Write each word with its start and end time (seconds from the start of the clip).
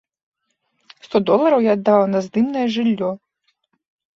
Сто 1.07 1.17
долараў 1.31 1.59
я 1.65 1.71
аддаваў 1.79 2.07
на 2.15 2.19
здымнае 2.29 2.67
жыллё. 2.77 3.09